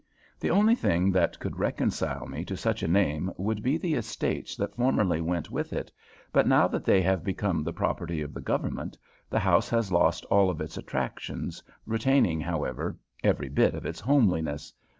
The 0.39 0.49
only 0.49 0.73
thing 0.73 1.11
that 1.11 1.37
could 1.37 1.59
reconcile 1.59 2.25
me 2.25 2.43
to 2.45 2.57
such 2.57 2.81
a 2.81 2.87
name 2.87 3.31
would 3.37 3.61
be 3.61 3.77
the 3.77 3.93
estates 3.93 4.55
that 4.55 4.73
formerly 4.73 5.21
went 5.21 5.51
with 5.51 5.71
it, 5.73 5.91
but 6.33 6.47
now 6.47 6.67
that 6.69 6.83
they 6.85 7.03
have 7.03 7.23
become 7.23 7.61
the 7.61 7.71
property 7.71 8.19
of 8.23 8.33
the 8.33 8.41
government 8.41 8.97
the 9.29 9.37
house 9.37 9.69
has 9.69 9.91
lost 9.91 10.25
all 10.25 10.49
of 10.49 10.59
its 10.59 10.75
attractions, 10.75 11.61
retaining, 11.85 12.41
however, 12.41 12.97
every 13.23 13.49
bit 13.49 13.75
of 13.75 13.85
its 13.85 13.99
homeliness. 13.99 14.73